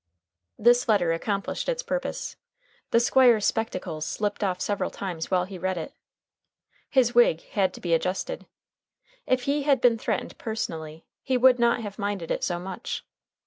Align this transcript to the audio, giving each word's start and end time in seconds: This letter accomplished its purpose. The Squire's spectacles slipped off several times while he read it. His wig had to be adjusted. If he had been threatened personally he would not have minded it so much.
This 0.57 0.87
letter 0.89 1.11
accomplished 1.13 1.69
its 1.69 1.83
purpose. 1.83 2.35
The 2.89 2.99
Squire's 2.99 3.45
spectacles 3.45 4.03
slipped 4.03 4.43
off 4.43 4.59
several 4.59 4.89
times 4.89 5.29
while 5.29 5.45
he 5.45 5.59
read 5.59 5.77
it. 5.77 5.93
His 6.89 7.13
wig 7.13 7.41
had 7.49 7.71
to 7.75 7.81
be 7.81 7.93
adjusted. 7.93 8.47
If 9.27 9.43
he 9.43 9.61
had 9.61 9.79
been 9.79 9.99
threatened 9.99 10.39
personally 10.39 11.05
he 11.21 11.37
would 11.37 11.59
not 11.59 11.81
have 11.81 11.99
minded 11.99 12.31
it 12.31 12.43
so 12.43 12.57
much. 12.57 13.05